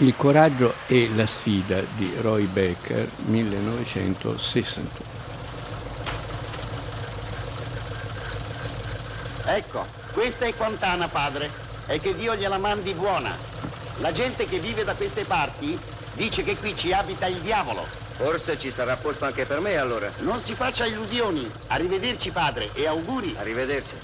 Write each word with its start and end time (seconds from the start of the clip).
Il 0.00 0.16
coraggio 0.16 0.76
e 0.86 1.10
la 1.14 1.26
sfida 1.26 1.82
di 1.94 2.10
Roy 2.20 2.46
Becker, 2.46 3.06
1961. 3.26 4.88
Ecco, 9.44 9.86
questa 10.14 10.46
è 10.46 10.54
Quantana, 10.54 11.06
padre, 11.08 11.50
e 11.86 12.00
che 12.00 12.14
Dio 12.14 12.34
gliela 12.34 12.56
mandi 12.56 12.94
buona. 12.94 13.36
La 13.98 14.10
gente 14.10 14.46
che 14.46 14.58
vive 14.58 14.84
da 14.84 14.94
queste 14.94 15.26
parti 15.26 15.78
dice 16.14 16.42
che 16.44 16.56
qui 16.56 16.74
ci 16.74 16.94
abita 16.94 17.26
il 17.26 17.42
diavolo. 17.42 17.84
Forse 18.16 18.58
ci 18.58 18.72
sarà 18.72 18.96
posto 18.96 19.26
anche 19.26 19.44
per 19.44 19.60
me 19.60 19.76
allora. 19.76 20.10
Non 20.20 20.40
si 20.40 20.54
faccia 20.54 20.86
illusioni. 20.86 21.50
Arrivederci, 21.66 22.30
padre, 22.30 22.70
e 22.72 22.86
auguri. 22.86 23.34
Arrivederci. 23.38 23.94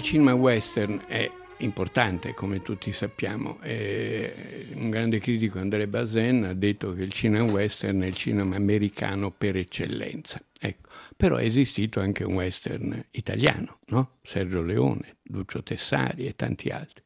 Il 0.00 0.06
cinema 0.06 0.32
western 0.32 1.04
è 1.06 1.30
importante, 1.58 2.32
come 2.32 2.62
tutti 2.62 2.90
sappiamo. 2.90 3.60
E 3.60 4.68
un 4.72 4.88
grande 4.88 5.18
critico, 5.18 5.58
André 5.58 5.86
Bazin, 5.88 6.44
ha 6.44 6.54
detto 6.54 6.94
che 6.94 7.02
il 7.02 7.12
cinema 7.12 7.44
western 7.44 8.00
è 8.00 8.06
il 8.06 8.14
cinema 8.14 8.56
americano 8.56 9.30
per 9.30 9.56
eccellenza. 9.56 10.42
Ecco. 10.58 10.88
Però 11.14 11.36
è 11.36 11.44
esistito 11.44 12.00
anche 12.00 12.24
un 12.24 12.32
western 12.32 13.04
italiano, 13.10 13.80
no? 13.88 14.12
Sergio 14.22 14.62
Leone, 14.62 15.18
Lucio 15.24 15.62
Tessari 15.62 16.24
e 16.24 16.34
tanti 16.34 16.70
altri. 16.70 17.04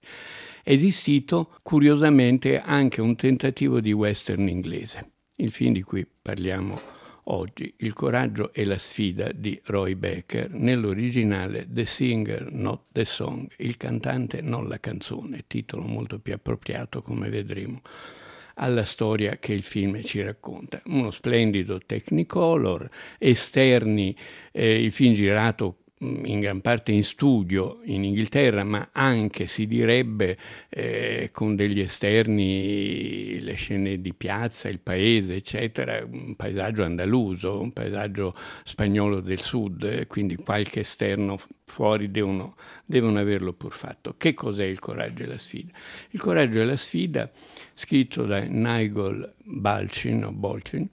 È 0.62 0.70
esistito, 0.70 1.58
curiosamente, 1.64 2.60
anche 2.60 3.00
un 3.00 3.16
tentativo 3.16 3.80
di 3.80 3.90
western 3.90 4.46
inglese. 4.46 5.10
Il 5.34 5.50
film 5.50 5.72
di 5.72 5.82
cui 5.82 6.06
parliamo 6.06 6.80
oggi 7.24 7.72
Il 7.78 7.92
coraggio 7.92 8.52
e 8.52 8.64
la 8.64 8.78
sfida 8.78 9.30
di 9.32 9.60
Roy 9.64 9.94
Becker, 9.94 10.50
nell'originale 10.50 11.66
The 11.68 11.84
Singer 11.84 12.50
Not 12.52 12.86
the 12.92 13.04
Song, 13.04 13.48
il 13.58 13.76
cantante 13.76 14.40
non 14.40 14.68
la 14.68 14.78
canzone, 14.80 15.44
titolo 15.46 15.82
molto 15.82 16.18
più 16.18 16.34
appropriato 16.34 17.02
come 17.02 17.28
vedremo 17.28 17.80
alla 18.54 18.84
storia 18.84 19.36
che 19.38 19.52
il 19.52 19.62
film 19.62 20.02
ci 20.02 20.22
racconta. 20.22 20.80
Uno 20.86 21.10
splendido 21.10 21.78
Technicolor, 21.78 22.88
esterni, 23.18 24.16
eh, 24.52 24.82
il 24.82 24.92
film 24.92 25.14
girato 25.14 25.83
in 25.98 26.40
gran 26.40 26.60
parte 26.60 26.92
in 26.92 27.04
studio 27.04 27.80
in 27.84 28.04
Inghilterra, 28.04 28.64
ma 28.64 28.88
anche 28.92 29.46
si 29.46 29.66
direbbe 29.66 30.36
eh, 30.68 31.30
con 31.32 31.54
degli 31.54 31.80
esterni, 31.80 33.40
le 33.40 33.54
scene 33.54 34.00
di 34.00 34.12
piazza, 34.12 34.68
il 34.68 34.80
paese, 34.80 35.36
eccetera, 35.36 36.04
un 36.04 36.34
paesaggio 36.34 36.82
andaluso, 36.82 37.60
un 37.60 37.72
paesaggio 37.72 38.34
spagnolo 38.64 39.20
del 39.20 39.38
sud, 39.38 39.84
eh, 39.84 40.06
quindi 40.06 40.36
qualche 40.36 40.80
esterno 40.80 41.38
fuori 41.64 42.10
devono, 42.10 42.56
devono 42.84 43.18
averlo 43.18 43.52
pur 43.52 43.72
fatto. 43.72 44.16
Che 44.18 44.34
cos'è 44.34 44.64
il 44.64 44.80
coraggio 44.80 45.22
e 45.22 45.26
la 45.26 45.38
sfida? 45.38 45.72
Il 46.10 46.20
coraggio 46.20 46.60
e 46.60 46.64
la 46.64 46.76
sfida, 46.76 47.30
scritto 47.72 48.24
da 48.26 48.40
Nigel 48.40 49.32
Balcin 49.44 50.24
o 50.24 50.32
Bolcin, 50.32 50.88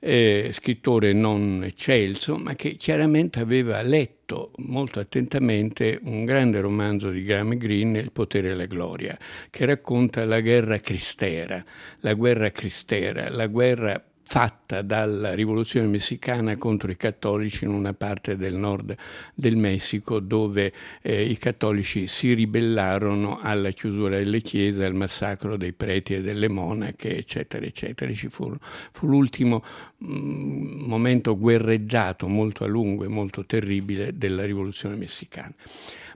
eh, 0.00 0.48
scrittore 0.52 1.12
non 1.12 1.62
eccelso, 1.64 2.36
ma 2.36 2.54
che 2.54 2.74
chiaramente 2.74 3.38
aveva 3.38 3.82
letto 3.82 4.52
molto 4.56 4.98
attentamente 4.98 5.98
un 6.02 6.24
grande 6.24 6.60
romanzo 6.60 7.10
di 7.10 7.22
Graham 7.22 7.56
Greene, 7.56 7.98
Il 8.00 8.12
potere 8.12 8.50
e 8.50 8.54
la 8.54 8.66
gloria, 8.66 9.16
che 9.50 9.66
racconta 9.66 10.24
la 10.24 10.40
guerra 10.40 10.78
cristera, 10.78 11.62
la 12.00 12.14
guerra 12.14 12.50
cristera, 12.50 13.28
la 13.28 13.46
guerra 13.46 14.02
fatta 14.32 14.82
dalla 14.82 15.34
rivoluzione 15.34 15.88
messicana 15.88 16.56
contro 16.56 16.88
i 16.88 16.96
cattolici 16.96 17.64
in 17.64 17.72
una 17.72 17.94
parte 17.94 18.36
del 18.36 18.54
nord 18.54 18.94
del 19.34 19.56
Messico 19.56 20.20
dove 20.20 20.72
eh, 21.02 21.24
i 21.24 21.36
cattolici 21.36 22.06
si 22.06 22.32
ribellarono 22.34 23.40
alla 23.40 23.70
chiusura 23.70 24.18
delle 24.18 24.40
chiese, 24.40 24.84
al 24.84 24.94
massacro 24.94 25.56
dei 25.56 25.72
preti 25.72 26.14
e 26.14 26.20
delle 26.20 26.48
monache, 26.48 27.16
eccetera, 27.16 27.66
eccetera. 27.66 28.12
Fu, 28.28 28.54
fu 28.92 29.08
l'ultimo 29.08 29.64
mm, 30.04 30.84
momento 30.86 31.36
guerreggiato 31.36 32.28
molto 32.28 32.62
a 32.62 32.68
lungo 32.68 33.02
e 33.02 33.08
molto 33.08 33.44
terribile 33.44 34.16
della 34.16 34.44
rivoluzione 34.44 34.94
messicana. 34.94 35.52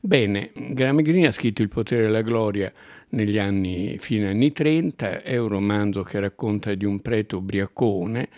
Bene, 0.07 0.51
Graham 0.55 1.01
Greene 1.01 1.29
ha 1.29 1.33
scritto 1.33 1.63
Il 1.63 1.71
potere 1.71 2.05
e 2.05 2.09
la 2.11 2.21
gloria 2.21 2.71
negli 3.11 3.39
anni, 3.39 3.97
fine 3.99 4.29
anni 4.29 4.53
30, 4.53 5.23
è 5.23 5.39
un 5.39 5.49
romanzo 5.49 6.03
che 6.03 6.21
racconta 6.21 6.75
di 6.75 6.85
un 6.85 7.01
prete 7.01 7.37
ubriacone 7.37 8.29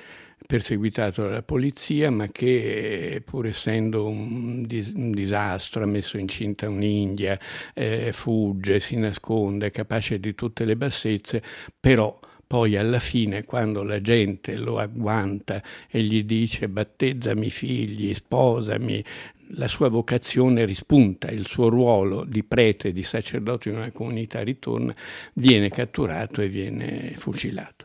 perseguitato 0.47 1.23
dalla 1.25 1.43
polizia, 1.43 2.09
ma 2.09 2.29
che 2.29 3.21
pur 3.25 3.47
essendo 3.47 4.07
un, 4.07 4.63
dis- 4.63 4.93
un 4.95 5.11
disastro, 5.11 5.83
ha 5.83 5.87
messo 5.87 6.19
incinta 6.19 6.69
un'India, 6.69 7.37
eh, 7.75 8.13
fugge, 8.13 8.79
si 8.79 8.97
nasconde, 8.97 9.67
è 9.67 9.71
capace 9.73 10.21
di 10.21 10.37
tutte 10.37 10.65
le 10.65 10.77
bassezze, 10.77 11.43
però 11.81 12.17
poi 12.47 12.77
alla 12.77 13.01
fine 13.01 13.45
quando 13.45 13.83
la 13.83 14.01
gente 14.01 14.55
lo 14.57 14.79
agguanta 14.79 15.63
e 15.89 16.01
gli 16.03 16.23
dice 16.23 16.69
battezzami 16.69 17.51
figli, 17.51 18.15
sposami, 18.15 19.05
la 19.51 19.69
sua 19.69 19.89
vocazione 19.89 20.65
rispunta, 20.65 21.29
il 21.31 21.47
suo 21.47 21.69
ruolo 21.69 22.25
di 22.25 22.43
prete, 22.43 22.93
di 22.93 23.03
sacerdote 23.03 23.69
in 23.69 23.77
una 23.77 23.91
comunità 23.91 24.43
ritorna, 24.43 24.95
viene 25.35 25.71
catturato 25.71 26.41
e 26.41 26.49
viene 26.49 27.15
fucilato. 27.17 27.85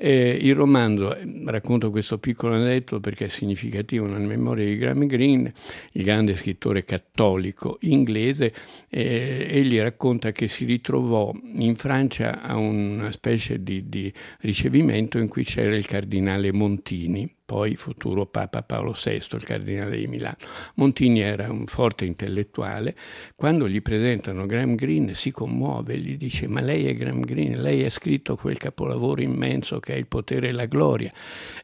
Eh, 0.00 0.38
il 0.40 0.54
romanzo, 0.54 1.16
racconto 1.46 1.90
questo 1.90 2.18
piccolo 2.18 2.54
aneddoto 2.54 3.00
perché 3.00 3.24
è 3.24 3.28
significativo 3.28 4.06
nella 4.06 4.28
memoria 4.28 4.64
di 4.64 4.76
Graham 4.76 5.06
Greene, 5.06 5.52
il 5.94 6.04
grande 6.04 6.36
scrittore 6.36 6.84
cattolico 6.84 7.78
inglese, 7.80 8.54
eh, 8.88 9.48
egli 9.50 9.76
racconta 9.80 10.30
che 10.30 10.46
si 10.46 10.64
ritrovò 10.66 11.34
in 11.56 11.74
Francia 11.74 12.40
a 12.40 12.56
una 12.56 13.10
specie 13.10 13.60
di, 13.60 13.88
di 13.88 14.12
ricevimento 14.42 15.18
in 15.18 15.26
cui 15.26 15.42
c'era 15.42 15.74
il 15.74 15.86
cardinale 15.86 16.52
Montini, 16.52 17.28
poi 17.48 17.76
futuro 17.76 18.26
Papa 18.26 18.60
Paolo 18.62 18.92
VI, 18.92 19.26
il 19.32 19.42
cardinale 19.42 19.96
di 19.96 20.06
Milano. 20.06 20.36
Montini 20.74 21.20
era 21.20 21.50
un 21.50 21.64
forte 21.64 22.04
intellettuale, 22.04 22.94
quando 23.34 23.66
gli 23.66 23.80
presentano 23.80 24.44
Graham 24.44 24.74
Greene 24.74 25.14
si 25.14 25.30
commuove, 25.30 25.96
gli 25.96 26.18
dice 26.18 26.46
ma 26.46 26.60
lei 26.60 26.84
è 26.84 26.94
Graham 26.94 27.22
Greene, 27.22 27.56
lei 27.56 27.86
ha 27.86 27.90
scritto 27.90 28.36
quel 28.36 28.58
capolavoro 28.58 29.22
immenso 29.22 29.80
che 29.80 29.94
è 29.94 29.96
Il 29.96 30.08
potere 30.08 30.48
e 30.48 30.52
la 30.52 30.66
gloria. 30.66 31.10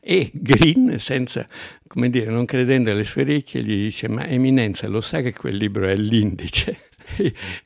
E 0.01 0.31
Greene, 0.33 0.99
senza, 0.99 1.47
come 1.87 2.09
dire, 2.09 2.31
non 2.31 2.47
credendo 2.47 2.91
alle 2.91 3.05
sue 3.05 3.21
orecchie, 3.21 3.63
gli 3.63 3.85
dice 3.85 4.09
ma 4.09 4.27
Eminenza 4.27 4.89
lo 4.89 5.03
sa 5.03 5.21
che 5.21 5.35
quel 5.35 5.57
libro 5.57 5.87
è 5.87 5.97
l'indice? 5.97 6.79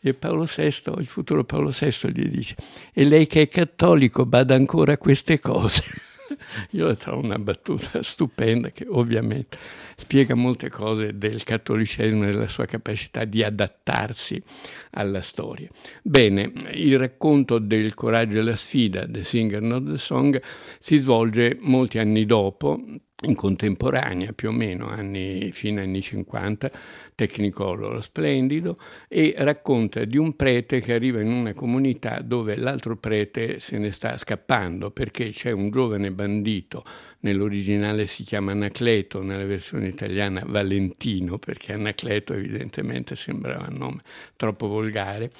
E 0.00 0.14
Paolo 0.14 0.44
VI, 0.44 0.82
il 0.98 1.06
futuro 1.06 1.44
Paolo 1.44 1.70
VI 1.70 2.10
gli 2.10 2.26
dice, 2.26 2.56
e 2.92 3.04
lei 3.04 3.28
che 3.28 3.42
è 3.42 3.48
cattolico 3.48 4.26
bada 4.26 4.56
ancora 4.56 4.94
a 4.94 4.98
queste 4.98 5.38
cose. 5.38 5.84
Io 6.72 6.94
trovo 6.96 7.22
una 7.22 7.38
battuta 7.38 8.02
stupenda 8.02 8.70
che 8.70 8.86
ovviamente 8.88 9.58
spiega 9.96 10.34
molte 10.34 10.68
cose 10.68 11.16
del 11.16 11.42
cattolicesimo 11.44 12.24
e 12.24 12.26
della 12.26 12.48
sua 12.48 12.66
capacità 12.66 13.24
di 13.24 13.42
adattarsi 13.42 14.42
alla 14.90 15.20
storia. 15.20 15.68
Bene, 16.02 16.52
il 16.72 16.98
racconto 16.98 17.58
del 17.58 17.94
coraggio 17.94 18.38
e 18.38 18.42
la 18.42 18.56
sfida, 18.56 19.06
The 19.06 19.22
Singer 19.22 19.62
Not 19.62 19.90
the 19.90 19.98
Song, 19.98 20.40
si 20.78 20.96
svolge 20.98 21.56
molti 21.60 21.98
anni 21.98 22.24
dopo, 22.26 22.80
in 23.22 23.34
contemporanea 23.34 24.32
più 24.32 24.50
o 24.50 24.52
meno, 24.52 24.86
anni, 24.86 25.50
fino 25.52 25.80
agli 25.80 25.86
anni 25.86 26.02
50, 26.02 26.70
Technicolor 27.16 28.00
splendido, 28.00 28.78
e 29.08 29.34
racconta 29.38 30.04
di 30.04 30.16
un 30.16 30.36
prete 30.36 30.80
che 30.80 30.92
arriva 30.92 31.20
in 31.20 31.32
una 31.32 31.52
comunità 31.52 32.20
dove 32.20 32.56
l'altro 32.56 32.96
prete 32.96 33.58
se 33.58 33.76
ne 33.78 33.90
sta 33.90 34.16
scappando 34.16 34.92
perché 34.92 35.30
c'è 35.30 35.50
un 35.50 35.70
giovane 35.70 36.12
bandito 36.12 36.84
nell'originale 37.20 38.06
si 38.06 38.22
chiama 38.24 38.52
Anacleto, 38.52 39.22
nella 39.22 39.44
versione 39.44 39.88
italiana 39.88 40.42
Valentino, 40.46 41.38
perché 41.38 41.72
Anacleto 41.72 42.32
evidentemente 42.32 43.16
sembrava 43.16 43.66
un 43.68 43.76
nome 43.76 44.02
troppo 44.36 44.68
volgare, 44.68 45.30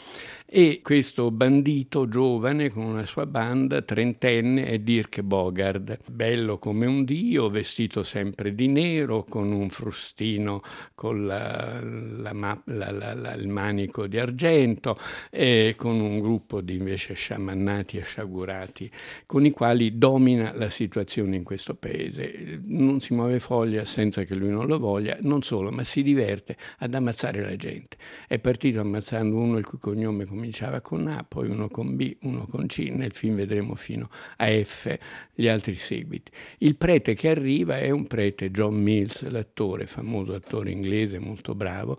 e 0.51 0.81
questo 0.83 1.31
bandito 1.31 2.09
giovane 2.09 2.71
con 2.71 2.85
una 2.85 3.05
sua 3.05 3.27
banda, 3.27 3.83
trentenne, 3.83 4.65
è 4.65 4.79
Dirk 4.79 5.21
Bogard, 5.21 5.99
bello 6.11 6.59
come 6.59 6.87
un 6.87 7.05
dio, 7.05 7.51
vestito 7.51 8.03
sempre 8.03 8.55
di 8.55 8.67
nero, 8.67 9.25
con 9.25 9.53
un 9.53 9.69
frustino 9.69 10.63
con 10.95 11.27
la, 11.27 11.81
la, 11.83 12.63
la, 12.65 13.35
il 13.35 13.49
manico 13.49 14.07
di 14.07 14.19
argento, 14.19 14.97
e 15.31 15.75
con 15.77 16.01
un 16.01 16.19
gruppo 16.19 16.63
di 16.63 16.77
invece 16.77 17.13
sciamannati 17.13 17.99
e 17.99 18.05
sciagurati, 18.05 18.91
con 19.27 19.45
i 19.45 19.51
quali 19.51 19.99
domina 19.99 20.55
la 20.55 20.71
situazione 20.71 21.37
in 21.37 21.43
questo 21.43 21.68
paese. 21.75 22.61
Non 22.67 23.01
si 23.01 23.15
muove 23.15 23.41
foglia 23.41 23.85
senza 23.85 24.25
che 24.25 24.35
lui 24.35 24.51
non 24.51 24.67
lo 24.67 24.79
voglia, 24.79 25.17
non 25.21 25.43
solo, 25.43 25.71
ma 25.71 25.85
si 25.85 26.03
diverte 26.03 26.57
ad 26.79 26.95
ammazzare 26.95 27.43
la 27.43 27.57
gente. 27.57 27.97
È 28.27 28.39
partito 28.39 28.81
ammazzando 28.81 29.37
uno 29.37 29.59
il 29.59 29.67
cui 29.67 29.79
cognome, 29.79 30.25
cominciava 30.25 30.81
con 30.81 31.07
A, 31.07 31.25
poi 31.27 31.49
uno 31.49 31.69
con 31.69 31.97
B, 31.97 32.17
uno 32.23 32.47
con 32.47 32.67
C, 32.67 32.91
nel 32.91 33.13
film 33.13 33.37
vedremo 33.37 33.75
fino 33.75 34.11
a 34.37 34.47
F 34.47 34.97
gli 35.35 35.49
altri 35.49 35.77
seguiti. 35.77 36.31
Il 36.59 36.77
prete 36.77 37.15
che 37.15 37.29
arriva 37.29 37.79
è 37.79 37.91
un 37.91 38.07
prete, 38.07 38.51
John 38.51 38.75
Mills, 38.75 39.27
l'attore, 39.29 39.87
famoso 39.87 40.35
attore 40.35 40.71
inglese 40.71 41.19
molto 41.19 41.55
bravo, 41.55 41.99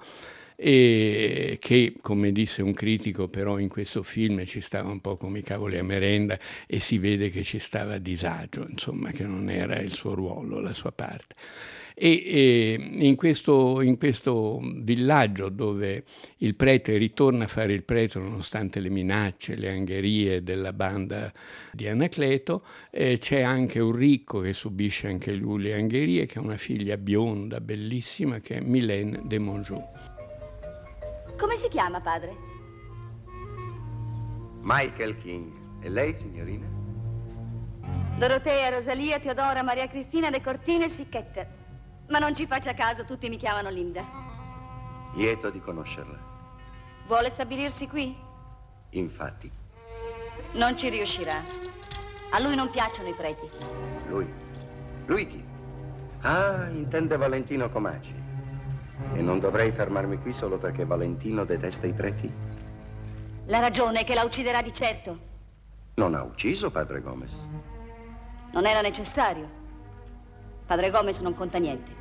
e 0.62 1.58
che, 1.62 1.94
come 2.02 2.34
disse 2.34 2.62
un 2.62 2.74
critico, 2.74 3.30
però 3.30 3.60
in 3.60 3.70
questo 3.70 4.04
film 4.04 4.44
ci 4.44 4.60
stava 4.60 4.90
un 4.90 5.00
po' 5.00 5.16
come 5.16 5.40
i 5.40 5.42
cavoli 5.42 5.78
a 5.78 5.84
merenda 5.86 6.38
e 6.68 6.82
si 6.82 6.98
vede 6.98 7.30
che 7.30 7.44
ci 7.44 7.60
stava 7.60 7.94
a 7.94 7.98
disagio, 7.98 8.68
insomma, 8.70 9.12
che 9.12 9.24
non 9.24 9.50
era 9.50 9.80
il 9.80 9.94
suo 9.94 10.14
ruolo, 10.16 10.60
la 10.60 10.74
sua 10.74 10.92
parte. 10.92 11.36
E, 11.96 12.24
e 12.26 13.06
in, 13.06 13.16
questo, 13.16 13.80
in, 13.80 13.98
questo, 13.98 14.60
villaggio 14.62 15.48
dove 15.48 16.04
il 16.40 16.56
prete 16.56 16.98
ritorna 16.98 17.46
a 17.46 17.48
fare 17.48 17.72
il 17.72 17.86
prete 17.86 18.20
nonostante 18.20 18.82
le 18.82 18.90
minacce, 18.90 19.56
le 19.56 19.70
angherie 19.70 20.44
della 20.44 20.74
banda 20.74 21.32
di 21.72 21.88
Anacleto, 21.88 22.66
eh, 22.92 23.18
c'è 23.18 23.40
anche 23.40 23.80
un 23.80 23.94
ricco 23.94 24.42
che 24.42 24.52
subisce 24.52 25.08
anche 25.08 25.32
lui 25.32 25.64
le 25.64 25.74
angherie, 25.76 26.26
che 26.26 26.38
ha 26.38 26.42
una 26.42 26.58
figlia 26.58 26.98
bionda, 26.98 27.62
bellissima, 27.62 28.42
che 28.42 28.58
è 28.58 28.60
Mylène 28.60 29.22
de 29.24 29.40
Monjou. 29.40 30.19
Come 31.40 31.56
si 31.56 31.70
chiama, 31.70 32.02
padre? 32.02 32.36
Michael 34.62 35.18
King. 35.20 35.52
E 35.82 35.88
lei, 35.88 36.14
signorina? 36.18 36.68
Dorotea, 38.18 38.70
Rosalia, 38.70 39.20
Teodora, 39.20 39.64
Maria 39.64 39.88
Cristina, 39.88 40.30
De 40.30 40.42
Cortines, 40.42 41.02
Ketter. 41.10 41.48
Ma 42.10 42.18
non 42.20 42.36
ci 42.36 42.46
faccia 42.46 42.74
caso, 42.74 43.06
tutti 43.06 43.30
mi 43.30 43.38
chiamano 43.38 43.70
Linda. 43.70 44.04
Lieto 45.14 45.50
di 45.50 45.62
conoscerla. 45.62 46.18
Vuole 47.08 47.30
stabilirsi 47.30 47.88
qui? 47.88 48.14
Infatti. 48.90 49.50
Non 50.52 50.78
ci 50.78 50.90
riuscirà. 50.90 51.42
A 52.32 52.40
lui 52.40 52.56
non 52.56 52.70
piacciono 52.70 53.08
i 53.08 53.14
preti. 53.14 53.50
Lui? 54.10 54.30
Lui 55.06 55.26
chi? 55.26 55.44
Ah, 56.22 56.68
intende 56.68 57.16
Valentino 57.16 57.70
Comaci. 57.70 58.19
E 59.13 59.22
non 59.22 59.40
dovrei 59.40 59.72
fermarmi 59.72 60.18
qui 60.19 60.34
solo 60.34 60.57
perché 60.57 60.86
Valentino 60.86 61.44
detesta 61.46 61.88
i 61.88 61.94
preti? 61.94 62.31
La 63.46 63.60
ragione 63.60 64.01
è 64.01 64.04
che 64.04 64.13
la 64.13 64.24
ucciderà 64.24 64.62
di 64.62 64.74
certo. 64.74 65.18
Non 65.96 66.13
ha 66.16 66.24
ucciso 66.24 66.69
padre 66.69 67.01
Gomez. 67.01 67.48
Non 68.54 68.66
era 68.66 68.81
necessario. 68.81 69.50
Padre 70.66 70.92
Gomez 70.92 71.19
non 71.19 71.34
conta 71.36 71.57
niente. 71.57 71.92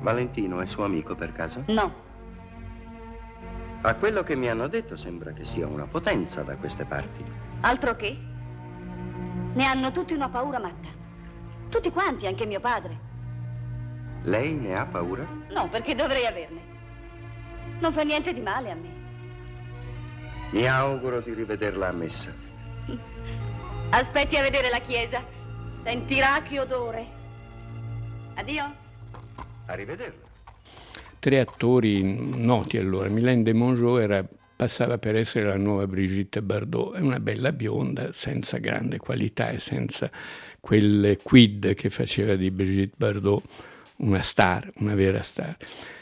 Valentino 0.00 0.60
è 0.60 0.66
suo 0.66 0.84
amico 0.84 1.14
per 1.14 1.32
caso? 1.32 1.64
No. 1.66 1.92
A 3.82 3.94
quello 3.94 4.22
che 4.22 4.36
mi 4.36 4.48
hanno 4.48 4.68
detto 4.68 4.96
sembra 4.96 5.32
che 5.32 5.44
sia 5.44 5.66
una 5.66 5.86
potenza 5.86 6.42
da 6.42 6.56
queste 6.56 6.84
parti. 6.84 7.24
Altro 7.60 7.94
che? 7.96 8.16
Ne 9.54 9.64
hanno 9.64 9.90
tutti 9.92 10.14
una 10.14 10.28
paura 10.28 10.58
matta. 10.58 10.88
Tutti 11.68 11.90
quanti, 11.90 12.26
anche 12.26 12.46
mio 12.46 12.60
padre. 12.60 13.10
Lei 14.24 14.52
ne 14.52 14.76
ha 14.76 14.86
paura? 14.86 15.26
No, 15.50 15.68
perché 15.68 15.94
dovrei 15.94 16.26
averne. 16.26 16.60
Non 17.80 17.92
fa 17.92 18.02
niente 18.02 18.32
di 18.32 18.40
male 18.40 18.70
a 18.70 18.74
me. 18.74 19.00
Mi 20.50 20.66
auguro 20.68 21.20
di 21.20 21.34
rivederla 21.34 21.88
a 21.88 21.92
messa. 21.92 22.32
Aspetti 23.90 24.36
a 24.36 24.42
vedere 24.42 24.70
la 24.70 24.78
chiesa. 24.78 25.24
Sentirà 25.82 26.40
che 26.42 26.60
odore. 26.60 27.06
Addio. 28.34 28.74
Arrivederla. 29.66 30.30
Tre 31.18 31.40
attori 31.40 32.02
noti 32.36 32.76
allora. 32.76 33.08
Mylène 33.08 33.42
de 33.42 33.52
Mongeau 33.52 33.96
era, 33.96 34.24
passava 34.54 34.98
per 34.98 35.16
essere 35.16 35.46
la 35.46 35.56
nuova 35.56 35.88
Brigitte 35.88 36.42
Bardot. 36.42 36.94
È 36.94 37.00
una 37.00 37.18
bella 37.18 37.50
bionda, 37.50 38.12
senza 38.12 38.58
grande 38.58 38.98
qualità 38.98 39.50
e 39.50 39.58
senza 39.58 40.08
quel 40.60 41.18
quid 41.22 41.74
che 41.74 41.90
faceva 41.90 42.36
di 42.36 42.52
Brigitte 42.52 42.94
Bardot 42.96 43.42
una 44.02 44.22
star, 44.22 44.70
una 44.76 44.94
vera 44.94 45.22
star. 45.22 45.56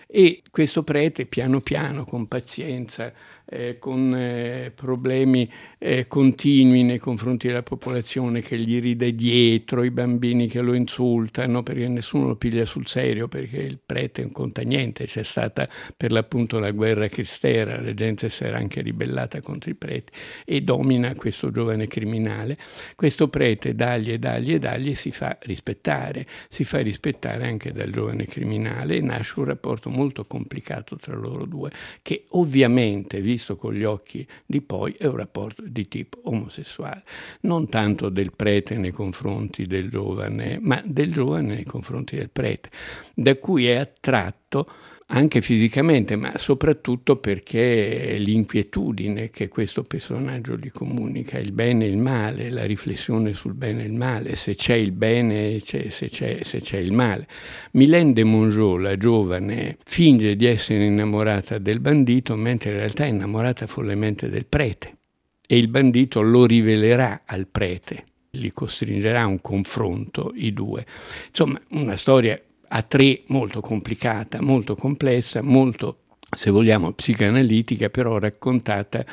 E 0.06 0.42
questo 0.50 0.82
prete 0.82 1.26
piano 1.26 1.60
piano, 1.60 2.04
con 2.04 2.26
pazienza, 2.26 3.12
eh, 3.50 3.78
con 3.78 4.14
eh, 4.14 4.72
problemi 4.74 5.50
eh, 5.78 6.06
continui 6.06 6.84
nei 6.84 6.98
confronti 6.98 7.48
della 7.48 7.64
popolazione 7.64 8.40
che 8.40 8.56
gli 8.56 8.80
ride 8.80 9.14
dietro, 9.14 9.82
i 9.82 9.90
bambini 9.90 10.46
che 10.46 10.60
lo 10.60 10.72
insultano 10.72 11.62
perché 11.64 11.88
nessuno 11.88 12.28
lo 12.28 12.36
piglia 12.36 12.64
sul 12.64 12.86
serio 12.86 13.26
perché 13.26 13.58
il 13.58 13.78
prete 13.84 14.22
non 14.22 14.30
conta 14.30 14.62
niente, 14.62 15.04
c'è 15.04 15.24
stata 15.24 15.68
per 15.96 16.12
l'appunto 16.12 16.60
la 16.60 16.70
guerra 16.70 17.08
cristera, 17.08 17.80
la 17.80 17.92
gente 17.92 18.28
si 18.28 18.44
era 18.44 18.58
anche 18.58 18.80
ribellata 18.82 19.40
contro 19.40 19.70
i 19.70 19.74
preti 19.74 20.12
e 20.44 20.60
domina 20.62 21.14
questo 21.14 21.50
giovane 21.50 21.88
criminale. 21.88 22.56
Questo 22.94 23.28
prete 23.28 23.74
dagli 23.74 24.12
e 24.12 24.18
dagli 24.18 24.54
e 24.54 24.58
dagli 24.58 24.94
si 24.94 25.10
fa 25.10 25.36
rispettare, 25.42 26.26
si 26.48 26.62
fa 26.62 26.78
rispettare 26.78 27.46
anche 27.46 27.72
dal 27.72 27.90
giovane 27.90 28.26
criminale 28.26 28.96
e 28.96 29.00
nasce 29.00 29.40
un 29.40 29.46
rapporto 29.46 29.90
molto 29.90 30.24
complicato 30.24 30.96
tra 30.96 31.16
loro 31.16 31.46
due 31.46 31.70
che 32.02 32.26
ovviamente, 32.30 33.20
visto 33.20 33.39
visto 33.40 33.56
con 33.56 33.72
gli 33.72 33.84
occhi 33.84 34.26
di 34.44 34.60
poi 34.60 34.94
è 34.98 35.06
un 35.06 35.16
rapporto 35.16 35.62
di 35.66 35.88
tipo 35.88 36.20
omosessuale, 36.24 37.02
non 37.42 37.70
tanto 37.70 38.10
del 38.10 38.32
prete 38.36 38.76
nei 38.76 38.90
confronti 38.90 39.64
del 39.64 39.88
giovane, 39.88 40.58
ma 40.60 40.80
del 40.84 41.10
giovane 41.10 41.54
nei 41.54 41.64
confronti 41.64 42.16
del 42.16 42.28
prete, 42.28 42.70
da 43.14 43.34
cui 43.36 43.66
è 43.66 43.76
attratto 43.76 44.68
anche 45.12 45.40
fisicamente, 45.40 46.14
ma 46.14 46.36
soprattutto 46.36 47.16
perché 47.16 48.16
l'inquietudine 48.18 49.30
che 49.30 49.48
questo 49.48 49.82
personaggio 49.82 50.56
gli 50.56 50.70
comunica, 50.70 51.38
il 51.38 51.50
bene 51.50 51.84
e 51.84 51.88
il 51.88 51.96
male, 51.96 52.48
la 52.48 52.64
riflessione 52.64 53.34
sul 53.34 53.54
bene 53.54 53.82
e 53.82 53.86
il 53.86 53.94
male, 53.94 54.36
se 54.36 54.54
c'è 54.54 54.74
il 54.74 54.92
bene, 54.92 55.58
c'è, 55.60 55.90
se, 55.90 56.08
c'è, 56.08 56.40
se 56.42 56.60
c'è 56.60 56.78
il 56.78 56.92
male. 56.92 57.26
Mylène 57.72 58.12
de 58.12 58.22
Mongeau, 58.22 58.76
la 58.76 58.96
giovane, 58.96 59.78
finge 59.84 60.36
di 60.36 60.46
essere 60.46 60.84
innamorata 60.84 61.58
del 61.58 61.80
bandito, 61.80 62.36
mentre 62.36 62.70
in 62.70 62.76
realtà 62.76 63.04
è 63.04 63.08
innamorata 63.08 63.66
follemente 63.66 64.28
del 64.28 64.46
prete. 64.46 64.96
E 65.44 65.58
il 65.58 65.66
bandito 65.66 66.20
lo 66.20 66.46
rivelerà 66.46 67.22
al 67.26 67.48
prete, 67.48 68.04
li 68.30 68.52
costringerà 68.52 69.22
a 69.22 69.26
un 69.26 69.40
confronto, 69.40 70.30
i 70.36 70.52
due. 70.52 70.86
Insomma, 71.26 71.60
una 71.70 71.96
storia 71.96 72.40
a 72.72 72.82
tre 72.82 73.22
molto 73.28 73.60
complicata, 73.60 74.40
molto 74.40 74.74
complessa, 74.74 75.42
molto, 75.42 76.02
se 76.30 76.50
vogliamo, 76.50 76.92
psicanalitica, 76.92 77.88
però 77.88 78.18
raccontata 78.18 79.04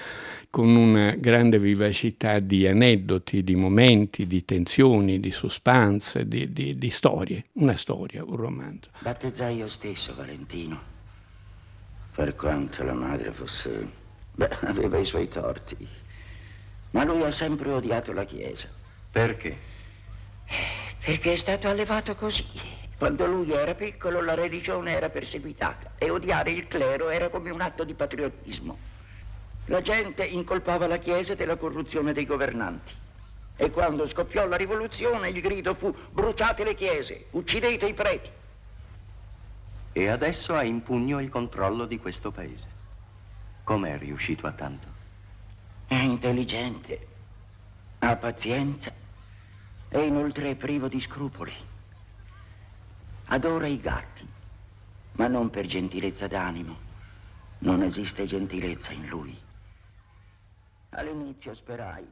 con 0.50 0.76
una 0.76 1.12
grande 1.12 1.58
vivacità 1.58 2.40
di 2.40 2.68
aneddoti, 2.68 3.44
di 3.44 3.56
momenti, 3.56 4.28
di 4.28 4.46
tensioni, 4.46 5.20
di 5.20 5.32
suspense, 5.32 6.28
di, 6.28 6.52
di, 6.54 6.78
di 6.78 6.90
storie. 6.90 7.46
Una 7.54 7.76
storia, 7.76 8.24
un 8.24 8.36
romanzo. 8.36 8.92
Battezzai 9.00 9.58
io 9.58 9.70
stesso 9.70 10.14
Valentino, 10.16 10.80
per 12.14 12.36
quanto 12.36 12.84
la 12.84 12.94
madre 12.94 13.32
fosse... 13.32 14.06
Beh, 14.36 14.50
aveva 14.68 15.00
i 15.00 15.06
suoi 15.06 15.28
torti. 15.28 15.76
Ma 16.92 17.04
lui 17.04 17.24
ha 17.24 17.32
sempre 17.32 17.72
odiato 17.72 18.14
la 18.14 18.24
Chiesa. 18.24 18.68
Perché? 19.12 19.58
Perché 21.04 21.34
è 21.34 21.38
stato 21.38 21.68
allevato 21.68 22.14
così. 22.16 22.46
Quando 22.98 23.28
lui 23.28 23.52
era 23.52 23.76
piccolo 23.76 24.22
la 24.22 24.34
religione 24.34 24.92
era 24.92 25.10
perseguitata 25.10 25.92
e 26.00 26.10
odiare 26.10 26.50
il 26.50 26.68
clero 26.68 27.10
era 27.10 27.30
come 27.30 27.52
un 27.52 27.62
atto 27.62 27.84
di 27.84 27.94
patriottismo. 27.94 28.78
La 29.66 29.82
gente 29.84 30.26
incolpava 30.26 30.88
la 30.88 30.98
Chiesa 30.98 31.36
della 31.36 31.58
corruzione 31.58 32.12
dei 32.12 32.26
governanti. 32.26 32.92
E 33.56 33.70
quando 33.70 34.08
scoppiò 34.08 34.48
la 34.48 34.56
rivoluzione 34.56 35.30
il 35.30 35.42
grido 35.42 35.76
fu 35.76 35.94
bruciate 36.12 36.64
le 36.64 36.74
chiese, 36.74 37.26
uccidete 37.32 37.88
i 37.88 37.94
preti. 37.94 38.30
E 39.94 40.08
adesso 40.08 40.56
ha 40.56 40.64
in 40.64 40.82
pugno 40.82 41.20
il 41.20 41.30
controllo 41.30 41.86
di 41.86 42.00
questo 42.00 42.32
paese. 42.32 42.68
Com'è 43.64 43.98
riuscito 43.98 44.48
a 44.48 44.52
tanto? 44.52 44.88
È 45.88 45.96
intelligente, 45.96 47.08
ha 48.00 48.16
pazienza 48.16 48.92
e 49.90 50.02
inoltre 50.02 50.52
è 50.52 50.56
privo 50.56 50.88
di 50.88 51.00
scrupoli. 51.00 51.67
Adora 53.30 53.68
i 53.68 53.80
gatti, 53.80 54.26
ma 55.14 55.28
non 55.28 55.50
per 55.50 55.66
gentilezza 55.66 56.28
d'animo. 56.28 56.80
Non 57.60 57.84
esiste 57.84 58.26
gentilezza 58.26 58.94
in 58.94 59.08
lui. 59.08 59.38
All'inizio 60.98 61.54
sperai. 61.54 62.04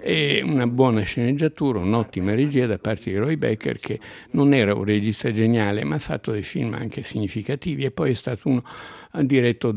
E 0.00 0.42
una 0.42 0.66
buona 0.66 1.02
sceneggiatura, 1.02 1.78
un'ottima 1.78 2.34
regia 2.34 2.66
da 2.66 2.78
parte 2.78 3.10
di 3.10 3.16
Roy 3.16 3.36
Becker, 3.36 3.78
che 3.78 4.00
non 4.30 4.52
era 4.52 4.74
un 4.74 4.82
regista 4.82 5.30
geniale, 5.30 5.84
ma 5.84 5.94
ha 5.94 6.00
fatto 6.00 6.32
dei 6.32 6.42
film 6.42 6.74
anche 6.74 7.04
significativi. 7.04 7.84
E 7.84 7.92
poi 7.92 8.10
è 8.10 8.14
stato 8.14 8.48
uno, 8.48 8.64
ha 9.12 9.22
diretto 9.22 9.72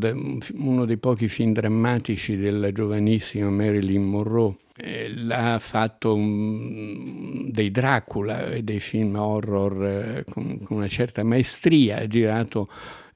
uno 0.56 0.86
dei 0.86 0.98
pochi 0.98 1.28
film 1.28 1.54
drammatici 1.54 2.36
della 2.36 2.72
giovanissima 2.72 3.50
Marilyn 3.52 4.02
Monroe 4.02 4.56
eh, 4.78 5.12
ha 5.30 5.60
fatto 5.60 6.16
dei 6.16 7.72
Dracula 7.72 8.48
e 8.48 8.64
dei 8.64 8.80
film 8.80 9.16
horror 9.16 9.86
eh, 9.86 10.24
con, 10.30 10.66
una 10.70 10.88
certa 10.88 11.24
maestria, 11.24 11.98
ha 11.98 12.08
girato 12.08 12.70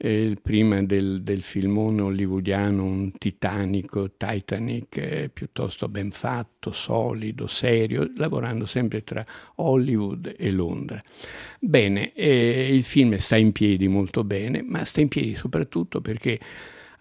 eh, 0.03 0.36
prima 0.41 0.81
del, 0.81 1.22
del, 1.22 1.43
filmone 1.43 2.01
hollywoodiano 2.01 2.84
un 2.84 3.12
titanico, 3.12 4.13
Titanic, 4.17 4.98
eh, 4.98 5.29
piuttosto 5.31 5.88
ben 5.88 6.10
fatto, 6.10 6.72
solido, 6.72 7.46
serio, 7.46 8.12
lavorando 8.15 8.65
sempre 8.65 9.03
tra 9.03 9.24
Hollywood 9.55 10.34
e 10.36 10.50
Londra. 10.50 11.00
Bene, 11.60 12.13
eh, 12.13 12.74
il 12.74 12.81
film 12.81 13.15
sta 13.17 13.36
in 13.36 13.51
piedi 13.51 13.88
molto 13.88 14.24
bene, 14.24 14.63
ma 14.63 14.84
sta 14.86 15.01
in 15.01 15.08
piedi 15.08 15.36
soprattutto 15.36 16.01
perché 16.01 16.39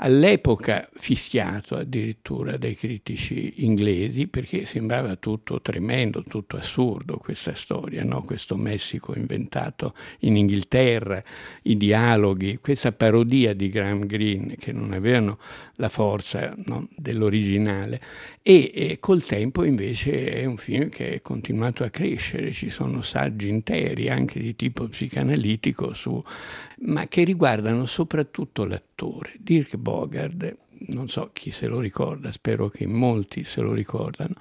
all'epoca 0.02 0.88
fischiato 0.94 1.76
addirittura 1.76 2.56
dai 2.56 2.74
critici 2.74 3.64
inglesi 3.64 4.28
perché 4.28 4.64
sembrava 4.64 5.16
tutto 5.16 5.60
tremendo, 5.60 6.22
tutto 6.22 6.56
assurdo 6.56 7.18
questa 7.18 7.54
storia, 7.54 8.02
no? 8.04 8.22
questo 8.22 8.56
Messico 8.56 9.14
inventato 9.14 9.94
in 10.20 10.36
Inghilterra, 10.36 11.22
i 11.62 11.76
dialoghi, 11.76 12.58
questa 12.58 12.92
parodia 12.92 13.54
di 13.54 13.68
Graham 13.68 14.06
Greene 14.06 14.56
che 14.56 14.72
non 14.72 14.92
avevano 14.92 15.38
la 15.76 15.88
forza 15.88 16.54
no? 16.66 16.88
dell'originale 16.94 18.00
e, 18.42 18.70
e, 18.74 18.98
col 19.00 19.22
tempo 19.22 19.64
invece 19.64 20.26
è 20.32 20.44
un 20.46 20.56
film 20.56 20.88
che 20.88 21.14
è 21.14 21.20
continuato 21.20 21.84
a 21.84 21.90
crescere, 21.90 22.52
ci 22.52 22.70
sono 22.70 23.02
saggi 23.02 23.48
interi 23.48 24.08
anche 24.08 24.40
di 24.40 24.56
tipo 24.56 24.88
psicanalitico 24.88 25.92
su, 25.92 26.22
ma 26.80 27.06
che 27.06 27.24
riguardano 27.24 27.84
soprattutto 27.86 28.64
l'attore. 28.64 29.34
Dirk 29.38 29.76
Bogard, 29.76 30.56
non 30.88 31.08
so 31.08 31.30
chi 31.32 31.50
se 31.50 31.66
lo 31.66 31.80
ricorda, 31.80 32.32
spero 32.32 32.68
che 32.68 32.86
molti 32.86 33.44
se 33.44 33.60
lo 33.60 33.72
ricordano, 33.72 34.34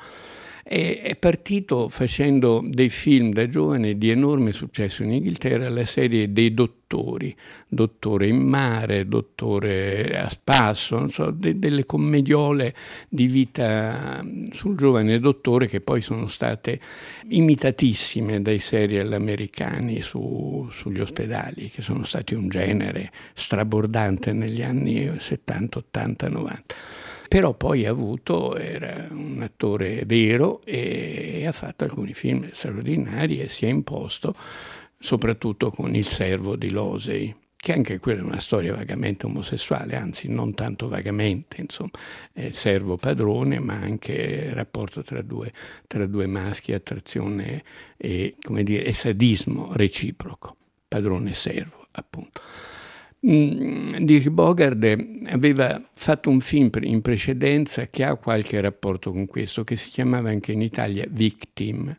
e 0.72 1.02
è 1.02 1.16
partito 1.16 1.90
facendo 1.90 2.62
dei 2.64 2.90
film 2.90 3.34
da 3.34 3.48
giovane 3.48 3.98
di 3.98 4.12
enorme 4.12 4.54
successo 4.54 5.02
in 5.02 5.14
Inghilterra, 5.14 5.68
la 5.68 5.84
serie 5.84 6.32
dei 6.32 6.54
dottori, 6.54 7.36
dottore 7.68 8.28
in 8.28 8.38
mare, 8.38 9.08
dottore 9.08 10.16
a 10.16 10.30
spasso, 10.30 11.08
so, 11.08 11.32
de- 11.32 11.58
delle 11.58 11.88
commediole 11.88 12.76
di 13.10 13.26
vita 13.26 14.24
sul 14.52 14.78
giovane 14.78 15.18
dottore 15.18 15.66
che 15.66 15.82
poi 15.82 16.02
sono 16.02 16.28
state 16.28 16.80
imitatissime 17.30 18.40
dai 18.44 18.60
serial 18.60 19.12
americani 19.14 20.04
su, 20.04 20.68
sugli 20.70 21.00
ospedali, 21.00 21.72
che 21.72 21.82
sono 21.82 22.04
stati 22.04 22.36
un 22.36 22.48
genere 22.48 23.12
strabordante 23.34 24.34
negli 24.34 24.62
anni 24.62 25.12
70, 25.18 25.80
80, 25.80 26.30
90 26.30 26.76
però 27.30 27.54
poi 27.54 27.86
ha 27.86 27.92
avuto, 27.92 28.58
era 28.58 29.08
un 29.12 29.40
attore 29.44 30.04
vero 30.06 30.62
e, 30.66 31.46
ha 31.48 31.52
fatto 31.52 31.84
alcuni 31.84 32.14
film 32.14 32.50
straordinari 32.52 33.40
e 33.40 33.48
si 33.48 33.66
è 33.66 33.70
imposto 33.70 34.36
soprattutto 34.98 35.70
con 35.70 35.96
Il 35.96 36.08
servo 36.08 36.56
di 36.56 36.72
Losey 36.72 37.34
che 37.56 37.74
anche 37.74 38.00
quella 38.00 38.22
è 38.22 38.24
una 38.24 38.40
storia 38.40 38.74
vagamente 38.74 39.26
omosessuale, 39.26 39.98
anzi 39.98 40.30
non 40.30 40.54
tanto 40.54 40.88
vagamente, 40.88 41.60
insomma, 41.60 41.92
è 42.32 42.52
servo 42.52 42.96
padrone, 42.96 43.60
ma 43.60 43.74
anche 43.74 44.54
rapporto 44.54 45.04
tra 45.04 45.22
due, 45.22 45.52
tra 45.86 46.06
due 46.06 46.26
maschi, 46.26 46.72
attrazione 46.72 47.64
e, 47.98 48.36
dire, 48.64 48.86
e 48.86 48.94
sadismo 48.94 49.74
reciproco, 49.74 50.56
padrone 50.88 51.32
e 51.32 51.34
servo, 51.34 51.86
appunto. 51.92 52.42
Mm, 53.28 54.06
Dirk 54.06 54.30
Bogard 54.30 54.82
aveva 55.26 55.82
fatto 55.94 56.30
un 56.30 56.40
film 56.40 56.70
in 56.84 57.02
precedenza 57.02 57.88
che 57.88 58.06
ha 58.06 58.16
qualche 58.16 58.62
rapporto 58.62 59.12
con 59.12 59.26
questo, 59.26 59.66
che 59.66 59.76
si 59.76 59.90
chiamava 59.90 60.30
anche 60.30 60.54
in 60.54 60.62
Italia 60.62 61.06
Victim. 61.10 61.94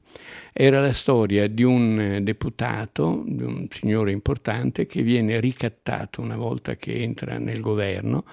Era 0.51 0.81
la 0.81 0.95
storia 0.95 1.47
di 1.47 1.63
un 1.63 2.21
deputato, 2.23 3.23
di 3.27 3.43
un 3.43 3.67
signore 3.69 4.13
importante, 4.13 4.87
che 4.87 5.03
viene 5.03 5.41
ricattato 5.41 6.23
una 6.23 6.37
volta 6.37 6.77
che 6.77 6.95
entra 7.03 7.37
nel 7.37 7.61
governo 7.61 8.25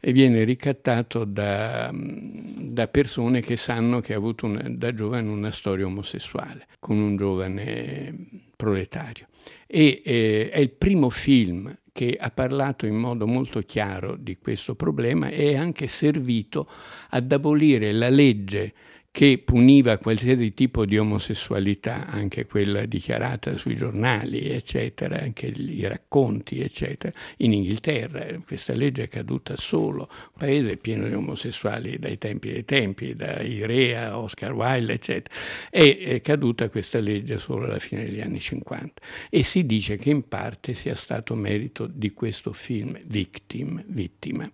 e 0.00 0.12
viene 0.12 0.42
ricattato 0.42 1.22
da, 1.22 1.92
da 1.94 2.88
persone 2.88 3.40
che 3.40 3.56
sanno 3.56 4.00
che 4.00 4.14
ha 4.14 4.16
avuto 4.16 4.46
una, 4.46 4.64
da 4.68 4.92
giovane 4.92 5.30
una 5.30 5.52
storia 5.52 5.86
omosessuale 5.86 6.66
con 6.80 6.98
un 6.98 7.16
giovane 7.16 8.12
proletario. 8.56 9.28
E 9.68 10.02
eh, 10.04 10.50
è 10.50 10.58
il 10.58 10.70
primo 10.70 11.08
film 11.08 11.72
che 11.92 12.16
ha 12.18 12.30
parlato 12.30 12.86
in 12.86 12.96
modo 12.96 13.26
molto 13.26 13.60
chiaro 13.60 14.16
di 14.16 14.38
questo 14.38 14.74
problema 14.74 15.28
e 15.28 15.52
è 15.52 15.56
anche 15.56 15.86
servito 15.86 16.66
ad 17.10 17.30
abolire 17.30 17.92
la 17.92 18.08
legge 18.08 18.72
che 19.12 19.42
puniva 19.44 19.98
qualsiasi 19.98 20.54
tipo 20.54 20.86
di 20.86 20.96
omosessualità, 20.96 22.06
anche 22.06 22.46
quella 22.46 22.86
dichiarata 22.86 23.56
sui 23.56 23.74
giornali, 23.74 24.48
eccetera, 24.48 25.20
anche 25.20 25.48
i 25.48 25.86
racconti, 25.86 26.62
eccetera, 26.62 27.12
in 27.36 27.52
Inghilterra. 27.52 28.26
Questa 28.46 28.72
legge 28.72 29.02
è 29.02 29.08
caduta 29.08 29.54
solo, 29.58 30.08
un 30.10 30.38
paese 30.38 30.78
pieno 30.78 31.06
di 31.06 31.12
omosessuali 31.12 31.98
dai 31.98 32.16
tempi 32.16 32.52
dei 32.52 32.64
tempi, 32.64 33.14
da 33.14 33.42
Irea, 33.42 34.16
Oscar 34.18 34.54
Wilde, 34.54 34.94
eccetera. 34.94 35.38
È, 35.68 35.98
è 35.98 36.20
caduta 36.22 36.70
questa 36.70 36.98
legge 36.98 37.36
solo 37.36 37.66
alla 37.66 37.78
fine 37.78 38.06
degli 38.06 38.22
anni 38.22 38.40
50 38.40 39.02
e 39.28 39.42
si 39.42 39.66
dice 39.66 39.98
che 39.98 40.08
in 40.08 40.26
parte 40.26 40.72
sia 40.72 40.94
stato 40.94 41.34
merito 41.34 41.86
di 41.86 42.12
questo 42.12 42.54
film 42.54 42.98
Victim, 43.04 43.84
Vittima. 43.88 44.50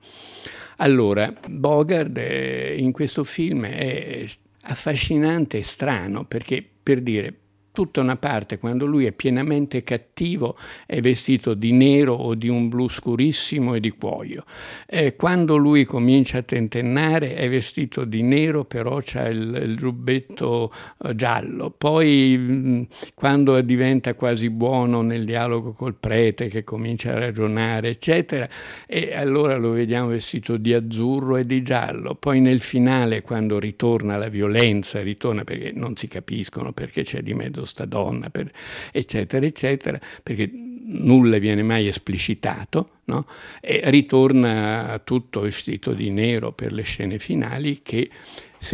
Allora, 0.79 1.33
Bogard 1.49 2.17
eh, 2.17 2.77
in 2.77 2.91
questo 2.91 3.23
film 3.23 3.65
è 3.65 4.27
affascinante 4.71 5.59
e 5.59 5.63
strano 5.63 6.25
perché 6.25 6.67
per 6.83 7.01
dire 7.01 7.35
tutta 7.79 8.01
una 8.01 8.17
parte, 8.17 8.59
quando 8.59 8.87
lui 8.87 9.05
è 9.05 9.13
pienamente 9.13 9.85
cattivo, 9.85 10.57
è 10.85 11.01
vestito 11.01 11.55
di 11.55 11.71
nero 11.71 12.13
o 12.13 12.35
di 12.35 12.49
un 12.49 12.69
blu 12.69 12.89
scurissimo 12.89 13.75
e 13.75 13.79
di 13.79 13.91
cuoio. 13.91 14.45
Eh, 14.85 15.15
quando 15.15 15.57
lui 15.57 15.85
comincia 15.85 16.39
a 16.39 16.43
tentennare 16.43 17.37
è 17.37 17.49
vestito 17.49 18.03
di 18.03 18.23
nero, 18.23 18.65
però 18.65 18.99
c'ha 19.01 19.29
il, 19.29 19.61
il 19.63 19.77
giubbetto 19.77 20.73
eh, 21.05 21.15
giallo. 21.15 21.71
Poi 21.71 22.35
mm, 22.37 22.83
quando 23.15 23.61
diventa 23.61 24.15
quasi 24.15 24.51
buono 24.51 25.01
nel 25.03 25.25
dialogo 25.25 25.71
col 25.71 25.95
prete, 25.95 26.49
che 26.49 26.65
comincia 26.65 27.13
a 27.13 27.19
ragionare, 27.21 27.91
eccetera, 27.91 28.49
e 28.89 29.15
allora 29.15 29.57
lo 29.57 29.71
vediamo 29.71 30.09
vestito 30.09 30.57
di 30.57 30.73
azzurro 30.75 31.37
e 31.37 31.47
di 31.47 31.63
giallo. 31.63 32.17
Poi 32.17 32.41
nel 32.41 32.61
finale, 32.61 33.23
quando 33.23 33.61
ritorna 33.61 34.17
la 34.17 34.29
violenza, 34.29 35.01
ritorna 35.01 35.45
perché 35.45 35.71
non 35.73 35.95
si 35.95 36.09
capiscono 36.09 36.73
perché 36.73 37.05
c'è 37.05 37.23
di 37.23 37.35
mezzo 37.35 37.67
sta 37.69 37.85
donna, 37.85 38.31
per, 38.31 38.51
eccetera, 38.91 39.47
eccetera, 39.47 40.01
perché 40.23 40.51
nulla 40.53 41.39
viene 41.39 41.63
mai 41.63 41.87
esplicitato, 41.87 42.91
no? 43.05 43.27
e 43.61 43.83
ritorna 43.85 45.01
tutto 45.05 45.41
vestito 45.41 45.93
di 45.93 46.11
nero 46.11 46.53
per 46.53 46.73
le 46.73 46.83
scene 46.83 47.19
finali 47.19 47.81
che, 47.83 48.11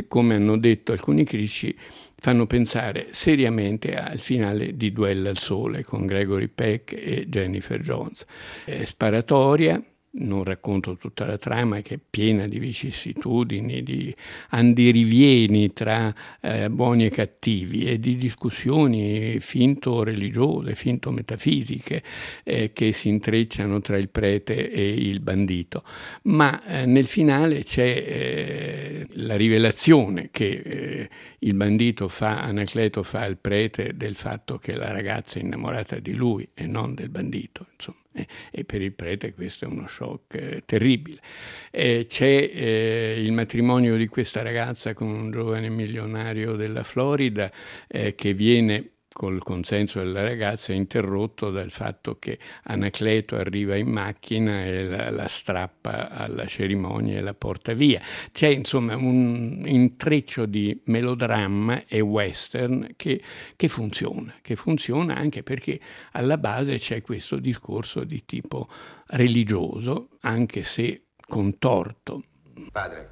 come 0.09 0.37
hanno 0.37 0.57
detto 0.57 0.93
alcuni 0.93 1.25
critici, 1.25 1.77
fanno 2.17 2.47
pensare 2.47 3.09
seriamente 3.11 3.97
al 3.97 4.19
finale 4.19 4.77
di 4.77 4.93
Duella 4.93 5.29
al 5.29 5.39
Sole 5.39 5.85
con 5.85 6.07
Gregory 6.07 6.49
Peck 6.49 6.93
e 6.93 7.27
Jennifer 7.29 7.79
Jones. 7.81 8.25
È 8.65 8.83
sparatoria, 8.85 9.83
non 10.17 10.45
racconto 10.45 10.97
tutta 10.97 11.27
la 11.27 11.39
trama 11.39 11.81
che 11.81 11.95
è 11.95 11.99
piena 11.99 12.47
di 12.47 12.59
vicissitudini, 12.59 13.83
di 13.83 14.15
andirivieni 14.51 15.73
tra 15.73 16.15
eh, 16.41 16.71
buoni 16.71 17.07
e 17.07 17.11
cattivi 17.11 17.87
e 17.87 17.99
di 17.99 18.17
discussioni 18.17 19.39
finto 19.41 20.03
religiose, 20.05 20.75
finto 20.75 21.11
metafisiche 21.11 22.03
eh, 22.45 22.73
che 22.73 22.93
si 22.93 23.09
intrecciano 23.09 23.81
tra 23.81 23.97
il 23.97 24.09
prete 24.09 24.71
e 24.71 24.89
il 24.89 25.21
bandito. 25.21 25.83
Ma 26.25 26.63
eh, 26.65 26.87
nel 26.87 27.07
finale 27.07 27.65
c'è 27.65 27.83
eh, 27.83 29.07
la 29.15 29.37
rivelazione 29.37 30.29
che 30.31 30.49
eh, 30.49 31.09
il 31.45 31.55
bandito 31.55 32.09
fa, 32.09 32.43
Anacleto 32.43 33.03
fa 33.03 33.21
al 33.21 33.39
prete 33.39 33.97
del 33.97 34.15
fatto 34.15 34.59
che 34.59 34.75
la 34.75 34.91
ragazza 34.91 35.39
è 35.39 35.43
innamorata 35.43 35.99
di 35.99 36.15
lui 36.15 36.49
e 36.55 36.67
non 36.67 36.95
del 36.95 37.09
bandito. 37.09 37.67
Insomma 37.73 38.03
e 38.51 38.65
per 38.65 38.81
il 38.81 38.93
prete 38.93 39.35
questo 39.35 39.65
è 39.65 39.69
uno 39.69 39.89
shock 39.89 40.35
eh, 40.35 40.63
terribile. 40.65 41.21
Eh, 41.71 42.07
c'è 42.09 42.51
eh, 42.53 43.21
il 43.21 43.33
matrimonio 43.33 43.97
di 43.97 44.07
questa 44.07 44.43
ragazza 44.43 44.95
con 44.95 45.09
un 45.09 45.31
giovane 45.31 45.69
milionario 45.69 46.55
della 46.55 46.85
Florida 46.85 47.51
eh, 47.89 48.15
che 48.15 48.33
viene 48.33 48.91
col 49.15 49.45
consenso 49.45 50.01
della 50.01 50.23
ragazza 50.23 50.73
è 50.73 50.77
interrotto 50.77 51.53
dal 51.53 51.71
fatto 51.71 52.19
che 52.19 52.37
Anacleto 52.65 53.37
arriva 53.37 53.77
in 53.77 53.89
macchina 53.89 54.65
e 54.65 54.89
la, 54.89 55.09
la, 55.11 55.29
strappa 55.29 56.11
alla 56.11 56.47
cerimonia 56.47 57.19
e 57.19 57.21
la 57.21 57.33
porta 57.33 57.75
via. 57.75 58.03
C'è 58.33 58.49
insomma 58.49 58.97
un 58.97 59.63
intreccio 59.65 60.47
di 60.47 60.83
melodramma 60.87 61.85
e 61.87 62.01
western 62.01 62.95
che, 62.97 63.23
che 63.55 63.69
funziona, 63.69 64.35
che 64.43 64.57
funziona 64.57 65.15
anche 65.15 65.45
perché 65.45 65.79
alla 66.11 66.37
base 66.37 66.77
c'è 66.79 67.01
questo 67.01 67.37
discorso 67.37 68.03
di 68.03 68.25
tipo 68.27 68.69
religioso, 69.07 70.09
anche 70.23 70.65
se 70.65 71.05
contorto. 71.25 72.25
Padre, 72.73 73.11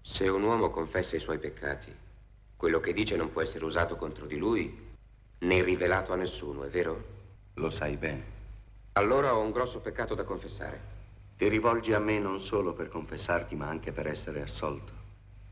se 0.00 0.26
un 0.26 0.42
uomo 0.42 0.70
confessa 0.70 1.16
i 1.16 1.20
suoi 1.20 1.38
peccati, 1.38 1.92
quello 2.56 2.80
che 2.80 2.94
dice 2.94 3.14
non 3.14 3.30
può 3.30 3.42
essere 3.42 3.66
usato 3.66 3.96
contro 3.96 4.24
di 4.24 4.38
lui 4.38 4.90
né 5.42 5.62
rivelato 5.62 6.12
a 6.12 6.16
nessuno, 6.16 6.64
è 6.64 6.68
vero? 6.68 7.04
Lo 7.54 7.70
sai 7.70 7.96
bene. 7.96 8.40
Allora 8.92 9.34
ho 9.34 9.40
un 9.40 9.50
grosso 9.50 9.80
peccato 9.80 10.14
da 10.14 10.24
confessare. 10.24 10.90
Ti 11.36 11.48
rivolgi 11.48 11.92
a 11.92 11.98
me 11.98 12.18
non 12.18 12.40
solo 12.40 12.72
per 12.72 12.88
confessarti, 12.88 13.56
ma 13.56 13.68
anche 13.68 13.92
per 13.92 14.06
essere 14.06 14.42
assolto. 14.42 14.92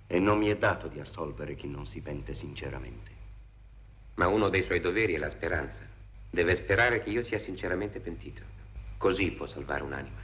E 0.06 0.18
non 0.18 0.38
mi 0.38 0.48
è 0.48 0.56
dato 0.56 0.88
di 0.88 1.00
assolvere 1.00 1.54
chi 1.54 1.68
non 1.68 1.86
si 1.86 2.00
pente 2.00 2.34
sinceramente. 2.34 3.10
Ma 4.14 4.28
uno 4.28 4.48
dei 4.48 4.62
suoi 4.62 4.80
doveri 4.80 5.14
è 5.14 5.18
la 5.18 5.30
speranza. 5.30 5.80
Deve 6.30 6.54
sperare 6.56 7.02
che 7.02 7.10
io 7.10 7.24
sia 7.24 7.38
sinceramente 7.38 8.00
pentito. 8.00 8.42
Così 8.96 9.32
può 9.32 9.46
salvare 9.46 9.82
un'anima, 9.82 10.20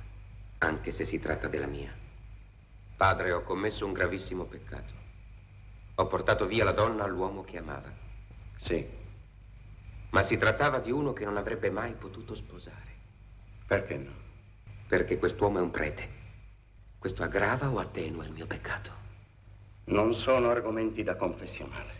anche 0.58 0.92
se 0.92 1.04
si 1.04 1.18
tratta 1.18 1.48
della 1.48 1.66
mia. 1.66 1.92
Padre, 2.96 3.32
ho 3.32 3.42
commesso 3.42 3.86
un 3.86 3.92
gravissimo 3.92 4.44
peccato. 4.44 4.92
Ho 5.96 6.06
portato 6.06 6.46
via 6.46 6.64
la 6.64 6.72
donna 6.72 7.04
all'uomo 7.04 7.42
che 7.42 7.58
amava. 7.58 7.90
Sì. 8.58 8.95
Ma 10.10 10.22
si 10.22 10.36
trattava 10.36 10.78
di 10.78 10.90
uno 10.90 11.12
che 11.12 11.24
non 11.24 11.36
avrebbe 11.36 11.70
mai 11.70 11.92
potuto 11.94 12.34
sposare. 12.34 12.94
Perché 13.66 13.96
no? 13.96 14.12
Perché 14.88 15.18
quest'uomo 15.18 15.58
è 15.58 15.62
un 15.62 15.70
prete. 15.70 16.08
Questo 16.98 17.22
aggrava 17.22 17.70
o 17.70 17.78
attenua 17.78 18.24
il 18.24 18.32
mio 18.32 18.46
peccato? 18.46 18.90
Non 19.86 20.14
sono 20.14 20.50
argomenti 20.50 21.02
da 21.02 21.16
confessionale. 21.16 21.92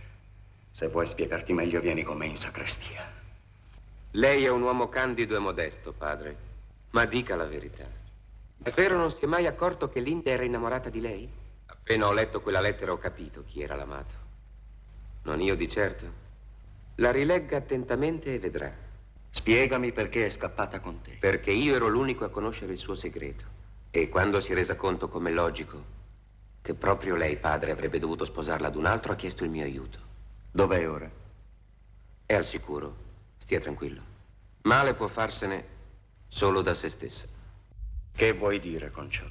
Se 0.72 0.88
vuoi 0.88 1.06
spiegarti 1.06 1.52
meglio, 1.52 1.80
vieni 1.80 2.02
con 2.02 2.16
me 2.16 2.26
in 2.26 2.36
sacrestia. 2.36 3.08
Lei 4.12 4.44
è 4.44 4.50
un 4.50 4.62
uomo 4.62 4.88
candido 4.88 5.36
e 5.36 5.38
modesto, 5.38 5.92
padre. 5.92 6.36
Ma 6.90 7.04
dica 7.04 7.36
la 7.36 7.46
verità. 7.46 7.86
Davvero 8.56 8.96
non 8.96 9.10
si 9.10 9.24
è 9.24 9.26
mai 9.26 9.46
accorto 9.46 9.88
che 9.88 10.00
Linda 10.00 10.30
era 10.30 10.42
innamorata 10.42 10.88
di 10.88 11.00
lei? 11.00 11.28
Appena 11.66 12.06
ho 12.06 12.12
letto 12.12 12.40
quella 12.40 12.60
lettera 12.60 12.92
ho 12.92 12.98
capito 12.98 13.44
chi 13.44 13.62
era 13.62 13.76
l'amato. 13.76 14.14
Non 15.22 15.40
io 15.40 15.54
di 15.54 15.68
certo. 15.68 16.24
La 16.96 17.10
rilegga 17.10 17.58
attentamente 17.58 18.32
e 18.32 18.38
vedrà. 18.38 18.72
Spiegami 19.28 19.92
perché 19.92 20.24
è 20.24 20.30
scappata 20.30 20.80
con 20.80 21.02
te. 21.02 21.18
Perché 21.20 21.50
io 21.50 21.74
ero 21.74 21.88
l'unico 21.88 22.24
a 22.24 22.30
conoscere 22.30 22.72
il 22.72 22.78
suo 22.78 22.94
segreto. 22.94 23.44
E 23.90 24.08
quando 24.08 24.40
si 24.40 24.52
è 24.52 24.54
resa 24.54 24.76
conto, 24.76 25.06
come 25.08 25.30
logico, 25.30 25.84
che 26.62 26.72
proprio 26.72 27.14
lei, 27.14 27.36
padre, 27.36 27.70
avrebbe 27.70 27.98
dovuto 27.98 28.24
sposarla 28.24 28.68
ad 28.68 28.76
un 28.76 28.86
altro, 28.86 29.12
ha 29.12 29.16
chiesto 29.16 29.44
il 29.44 29.50
mio 29.50 29.64
aiuto. 29.64 29.98
Dov'è 30.50 30.88
ora? 30.88 31.10
È 32.24 32.34
al 32.34 32.46
sicuro. 32.46 32.96
Stia 33.36 33.60
tranquillo. 33.60 34.00
Male 34.62 34.94
può 34.94 35.06
farsene 35.06 35.64
solo 36.28 36.62
da 36.62 36.74
se 36.74 36.88
stessa. 36.88 37.26
Che 38.16 38.32
vuoi 38.32 38.58
dire 38.58 38.90
con 38.90 39.10
ciò? 39.10 39.26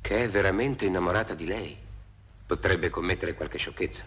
Che 0.00 0.16
è 0.16 0.28
veramente 0.28 0.84
innamorata 0.84 1.34
di 1.34 1.46
lei. 1.46 1.76
Potrebbe 2.46 2.88
commettere 2.88 3.34
qualche 3.34 3.58
sciocchezza. 3.58 4.04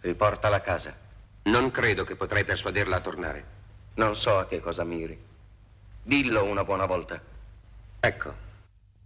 Riportala 0.00 0.56
a 0.56 0.60
casa. 0.60 1.04
Non 1.46 1.70
credo 1.70 2.02
che 2.02 2.16
potrei 2.16 2.44
persuaderla 2.44 2.96
a 2.96 3.00
tornare. 3.00 3.46
Non 3.94 4.16
so 4.16 4.36
a 4.38 4.46
che 4.46 4.60
cosa 4.60 4.82
miri. 4.82 5.16
Dillo 6.02 6.42
una 6.44 6.64
buona 6.64 6.86
volta. 6.86 7.22
Ecco, 8.00 8.34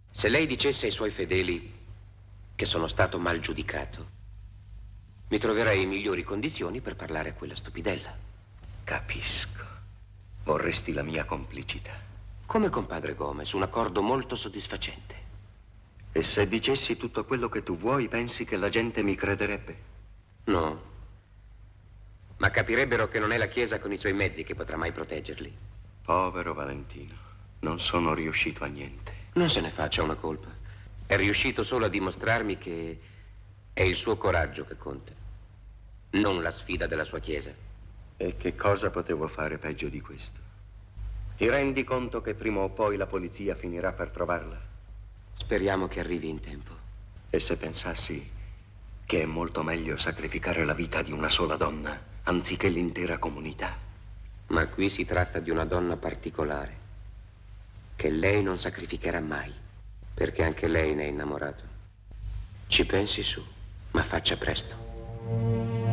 se 0.09 0.27
lei 0.27 0.47
dicesse 0.47 0.87
ai 0.87 0.91
suoi 0.91 1.11
fedeli 1.11 1.71
che 2.55 2.65
sono 2.65 2.87
stato 2.87 3.19
mal 3.19 3.39
giudicato, 3.39 4.19
mi 5.27 5.37
troverei 5.37 5.83
in 5.83 5.89
migliori 5.89 6.23
condizioni 6.23 6.81
per 6.81 6.95
parlare 6.95 7.29
a 7.29 7.33
quella 7.33 7.55
stupidella. 7.55 8.13
Capisco. 8.83 9.63
Vorresti 10.43 10.93
la 10.93 11.03
mia 11.03 11.25
complicità. 11.25 11.93
Come 12.47 12.69
con 12.69 12.87
padre 12.87 13.13
Gomez, 13.13 13.51
un 13.53 13.61
accordo 13.61 14.01
molto 14.01 14.35
soddisfacente. 14.35 15.15
E 16.11 16.23
se 16.23 16.47
dicessi 16.47 16.97
tutto 16.97 17.23
quello 17.23 17.49
che 17.49 17.61
tu 17.61 17.77
vuoi, 17.77 18.07
pensi 18.07 18.45
che 18.45 18.57
la 18.57 18.69
gente 18.69 19.03
mi 19.03 19.15
crederebbe? 19.15 19.77
No. 20.45 20.90
Ma 22.41 22.49
capirebbero 22.49 23.07
che 23.07 23.19
non 23.19 23.31
è 23.31 23.37
la 23.37 23.45
Chiesa 23.45 23.77
con 23.77 23.93
i 23.93 23.99
suoi 23.99 24.13
mezzi 24.13 24.43
che 24.43 24.55
potrà 24.55 24.75
mai 24.75 24.91
proteggerli. 24.91 25.55
Povero 26.01 26.55
Valentino, 26.55 27.13
non 27.59 27.79
sono 27.79 28.15
riuscito 28.15 28.63
a 28.63 28.67
niente. 28.67 29.13
Non 29.33 29.47
se 29.47 29.61
ne 29.61 29.69
faccia 29.69 30.01
una 30.01 30.15
colpa. 30.15 30.49
È 31.05 31.15
riuscito 31.17 31.63
solo 31.63 31.85
a 31.85 31.87
dimostrarmi 31.87 32.57
che 32.57 32.99
è 33.71 33.83
il 33.83 33.95
suo 33.95 34.17
coraggio 34.17 34.65
che 34.65 34.75
conta, 34.75 35.11
non 36.13 36.41
la 36.41 36.49
sfida 36.49 36.87
della 36.87 37.03
sua 37.03 37.19
Chiesa. 37.19 37.53
E 38.17 38.37
che 38.37 38.55
cosa 38.55 38.89
potevo 38.89 39.27
fare 39.27 39.59
peggio 39.59 39.87
di 39.87 40.01
questo? 40.01 40.39
Ti 41.37 41.47
rendi 41.47 41.83
conto 41.83 42.21
che 42.21 42.33
prima 42.33 42.61
o 42.61 42.69
poi 42.69 42.97
la 42.97 43.05
polizia 43.05 43.53
finirà 43.53 43.91
per 43.91 44.09
trovarla? 44.09 44.59
Speriamo 45.35 45.87
che 45.87 45.99
arrivi 45.99 46.27
in 46.27 46.39
tempo. 46.39 46.73
E 47.29 47.39
se 47.39 47.55
pensassi 47.55 48.27
che 49.05 49.21
è 49.21 49.25
molto 49.25 49.61
meglio 49.61 49.95
sacrificare 49.97 50.65
la 50.65 50.73
vita 50.73 51.03
di 51.03 51.11
una 51.11 51.29
sola 51.29 51.55
donna 51.55 52.09
anziché 52.23 52.69
l'intera 52.69 53.17
comunità? 53.17 53.77
Ma 54.47 54.67
qui 54.67 54.89
si 54.89 55.05
tratta 55.05 55.39
di 55.39 55.49
una 55.49 55.65
donna 55.65 55.95
particolare 55.97 56.77
che 57.95 58.09
lei 58.09 58.41
non 58.43 58.57
sacrificherà 58.57 59.19
mai 59.19 59.53
perché 60.13 60.43
anche 60.43 60.67
lei 60.67 60.93
ne 60.93 61.03
è 61.03 61.07
innamorato. 61.07 61.63
Ci 62.67 62.85
pensi 62.85 63.23
su, 63.23 63.43
ma 63.91 64.03
faccia 64.03 64.37
presto. 64.37 65.90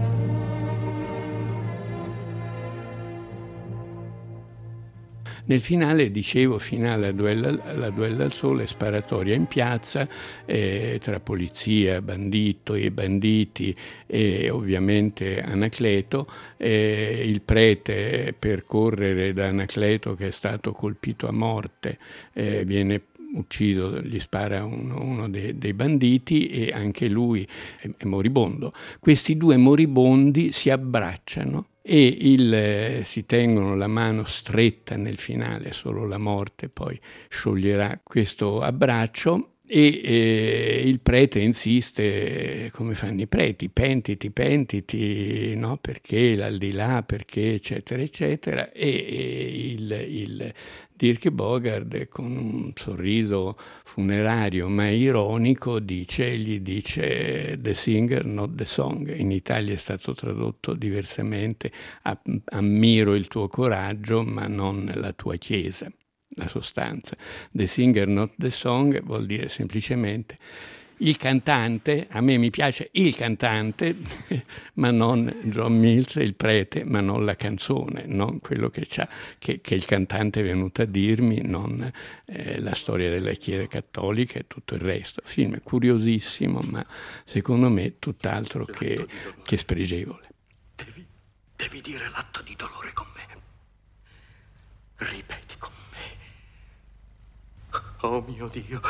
Nel 5.49 5.63
finale, 5.63 6.11
dicevo, 6.11 6.59
finale 6.59 7.09
a 7.09 7.13
duello, 7.13 7.59
la 7.75 7.89
duello 7.89 8.23
al 8.23 8.33
sole, 8.35 8.67
sparatoria 8.67 9.35
in 9.35 9.47
piazza 9.47 10.07
eh, 10.45 10.99
tra 11.03 11.21
polizia, 11.21 12.03
bandito 12.03 12.75
e 12.75 12.91
banditi 12.91 13.75
e 14.07 14.51
ovviamente 14.51 15.41
Anacleto. 15.41 16.29
Eh, 16.59 17.23
il 17.27 17.41
prete 17.41 18.35
per 18.39 18.67
correre 18.67 19.33
da 19.33 19.47
Anacleto 19.47 20.13
che 20.13 20.27
è 20.27 20.31
stato 20.33 20.73
colpito 20.73 21.27
a 21.27 21.33
morte 21.33 21.99
eh, 22.35 22.67
viene 22.67 23.05
ucciso, 23.33 24.03
gli 24.03 24.19
spara 24.19 24.65
uno, 24.65 25.03
uno 25.03 25.31
dei, 25.31 25.57
dei, 25.57 25.73
banditi 25.73 26.49
e 26.49 26.73
anche 26.73 27.09
lui 27.09 27.49
è, 27.79 27.89
è, 27.97 28.05
moribondo. 28.05 28.75
Questi 29.01 29.39
due 29.39 29.57
moribondi 29.57 30.53
si 30.53 30.69
abbracciano 30.69 31.69
e 31.90 32.18
il, 32.20 32.53
eh, 32.53 33.01
si 33.03 33.24
tengono 33.24 33.74
la 33.74 33.87
mano 33.87 34.24
stretta 34.24 34.96
nel 34.96 35.16
finale, 35.16 35.72
solo 35.72 36.07
la 36.07 36.18
morte 36.18 36.68
poi 36.68 37.01
scioglierà 37.29 37.98
questo 38.03 38.61
abbraccio 38.61 39.55
e 39.66 40.01
eh, 40.03 40.83
il 40.85 41.01
prete 41.01 41.40
insiste, 41.40 42.70
come 42.74 42.94
fanno 42.94 43.22
i 43.22 43.27
preti, 43.27 43.70
pentiti, 43.70 44.31
pentiti, 44.31 45.55
no? 45.57 45.79
perché 45.79 46.35
l'aldilà, 46.35 47.03
perché 47.05 47.55
eccetera 47.55 48.03
eccetera, 48.03 48.70
e, 48.70 48.88
e 48.88 49.68
il, 49.72 50.05
il 50.09 50.55
Dirk 50.99 51.31
Bogard 51.31 52.09
con 52.09 52.37
un 52.37 52.73
sorriso 52.75 53.57
funerario 53.85 54.69
ma 54.69 54.89
ironico 54.89 55.79
dice, 55.79 56.37
gli 56.37 56.59
dice 56.59 57.57
The 57.61 57.73
singer 57.73 58.25
not 58.25 58.57
the 58.57 58.65
song, 58.65 59.09
in 59.17 59.31
Italia 59.31 59.75
è 59.75 59.77
stato 59.77 60.13
tradotto 60.13 60.75
diversamente, 60.75 61.71
ammiro 62.47 63.15
il 63.15 63.29
tuo 63.29 63.47
coraggio 63.47 64.25
ma 64.25 64.49
non 64.49 64.91
la 64.97 65.13
tua 65.13 65.37
chiesa, 65.37 65.89
la 66.31 66.49
sostanza. 66.49 67.17
The 67.53 67.69
singer 67.69 68.09
not 68.09 68.33
the 68.37 68.51
song 68.51 69.01
vuol 69.05 69.25
dire 69.25 69.49
semplicemente 69.49 70.37
il 70.99 71.17
cantante, 71.17 72.09
a 72.11 72.21
me 72.21 72.37
mi 72.39 72.51
piace 72.51 72.89
il 72.93 73.15
cantante, 73.15 73.97
ma 74.75 74.91
non 74.91 75.43
John 75.45 75.79
Mills, 75.79 76.17
il 76.17 76.35
prete, 76.35 76.85
ma 76.85 77.01
non 77.01 77.25
la 77.25 77.37
canzone, 77.37 78.05
non 78.07 78.41
quello 78.41 78.69
che, 78.71 78.87
che, 79.39 79.61
che 79.61 79.75
il 79.75 79.85
cantante 79.85 80.41
è 80.41 80.43
venuto 80.43 80.83
a 80.83 80.87
dirmi, 80.87 81.43
non 81.43 81.91
eh, 82.27 82.61
la 82.61 82.75
storia 82.75 83.11
della 83.11 83.33
Chiesa 83.33 83.67
Cattolica 83.69 84.39
e 84.39 84.47
tutto 84.47 84.75
il 84.75 84.81
resto. 84.81 85.21
Film 85.25 85.61
curiosissimo, 85.63 86.61
ma 86.61 86.85
secondo 87.25 87.69
me 87.69 87.99
tutt'altro 87.99 88.65
che, 88.65 89.07
che 89.45 89.57
spregevole. 89.57 90.29
Devi, 90.75 91.05
devi 91.55 91.81
dire 91.81 92.09
l'atto 92.09 92.43
di 92.43 92.57
dolore 92.57 92.93
con 92.93 93.07
me. 93.15 93.27
Ripeti 94.97 95.55
con 95.59 95.71
me. 95.93 95.99
Oh 98.01 98.25
mio 98.27 98.49
Dio. 98.49 98.81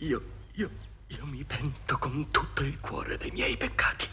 Io 0.00 0.35
io, 0.56 0.70
io 1.08 1.26
mi 1.26 1.44
pento 1.44 1.98
con 1.98 2.30
tutto 2.30 2.62
il 2.62 2.78
cuore 2.80 3.18
dei 3.18 3.30
miei 3.30 3.56
peccati. 3.56 4.08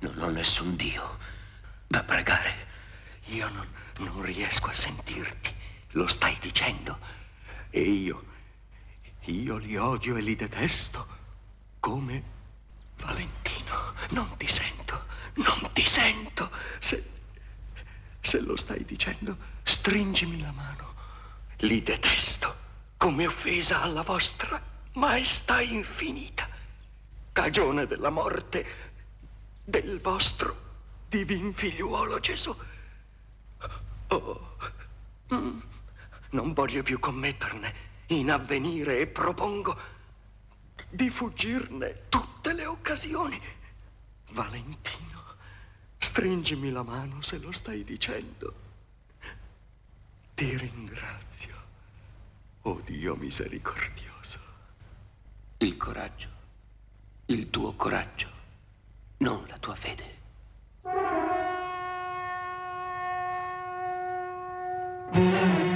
Non 0.00 0.18
ho 0.20 0.28
nessun 0.28 0.76
Dio 0.76 1.16
da 1.86 2.02
pregare. 2.02 2.66
Io 3.26 3.48
non, 3.48 3.66
non 3.98 4.22
riesco 4.22 4.68
a 4.68 4.74
sentirti. 4.74 5.54
Lo 5.92 6.06
stai 6.06 6.36
dicendo. 6.38 6.98
E 7.70 7.80
io, 7.80 8.24
io 9.22 9.56
li 9.56 9.76
odio 9.76 10.16
e 10.16 10.20
li 10.20 10.36
detesto 10.36 11.06
come 11.80 12.22
Valentino. 12.96 13.94
Non 14.10 14.36
ti 14.36 14.48
sento, 14.48 15.04
non 15.34 15.70
ti 15.72 15.86
sento. 15.86 16.50
Se, 16.78 17.10
se 18.20 18.40
lo 18.40 18.56
stai 18.56 18.84
dicendo, 18.84 19.36
stringimi 19.62 20.40
la 20.40 20.52
mano. 20.52 20.94
Li 21.60 21.82
detesto 21.82 22.66
come 22.98 23.26
offesa 23.26 23.80
alla 23.80 24.02
vostra 24.02 24.60
maestà 24.94 25.62
infinita, 25.62 26.46
cagione 27.32 27.86
della 27.86 28.10
morte 28.10 28.66
del 29.64 30.00
vostro 30.00 30.66
divin 31.08 31.54
figliuolo 31.54 32.20
Gesù. 32.20 32.54
Oh, 34.08 34.56
mm, 35.32 35.60
non 36.30 36.52
voglio 36.52 36.82
più 36.82 36.98
commetterne 36.98 37.86
in 38.08 38.30
avvenire 38.30 38.98
e 38.98 39.06
propongo 39.06 39.78
di 40.90 41.10
fuggirne 41.10 42.08
tutte 42.08 42.52
le 42.52 42.66
occasioni. 42.66 43.40
Valentino, 44.30 45.24
stringimi 45.98 46.70
la 46.70 46.82
mano 46.82 47.22
se 47.22 47.38
lo 47.38 47.52
stai 47.52 47.84
dicendo. 47.84 48.66
Ti 50.34 50.56
ringrazio, 50.56 51.57
oh 52.68 52.80
Dio 52.84 53.16
misericordioso. 53.16 54.38
Il 55.58 55.76
coraggio, 55.78 56.28
il 57.26 57.48
tuo 57.48 57.72
coraggio, 57.72 58.28
non 59.18 59.44
la 59.48 59.58
tua 59.58 59.74
fede. 59.74 60.16
Thank 65.10 65.62
you. 65.62 65.67